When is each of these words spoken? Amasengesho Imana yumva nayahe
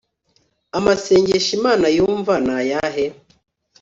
Amasengesho 0.77 1.51
Imana 1.59 1.85
yumva 1.97 2.33
nayahe 2.45 3.05